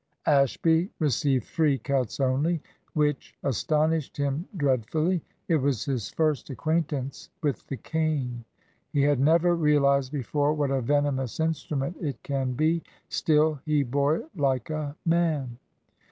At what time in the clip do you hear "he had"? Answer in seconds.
8.91-9.19